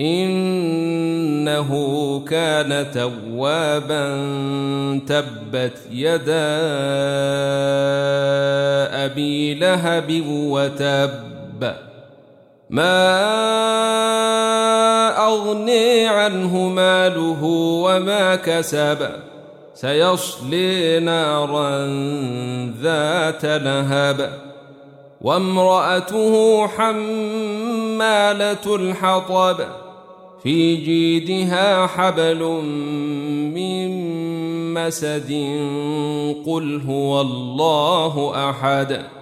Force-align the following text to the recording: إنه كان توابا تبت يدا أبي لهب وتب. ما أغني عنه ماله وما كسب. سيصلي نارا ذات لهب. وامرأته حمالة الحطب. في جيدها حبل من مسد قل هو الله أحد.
إنه 0.00 1.70
كان 2.28 2.86
توابا 2.94 4.04
تبت 5.06 5.78
يدا 5.90 6.60
أبي 9.04 9.54
لهب 9.54 10.22
وتب. 10.28 11.74
ما 12.70 13.16
أغني 15.26 16.08
عنه 16.08 16.56
ماله 16.56 17.44
وما 17.84 18.36
كسب. 18.36 19.08
سيصلي 19.74 21.00
نارا 21.00 21.86
ذات 22.82 23.44
لهب. 23.44 24.30
وامرأته 25.20 26.66
حمالة 26.66 27.16
الحطب. 28.76 29.89
في 30.42 30.76
جيدها 30.76 31.86
حبل 31.86 32.42
من 33.54 33.90
مسد 34.74 35.30
قل 36.46 36.82
هو 36.86 37.20
الله 37.20 38.50
أحد. 38.50 39.19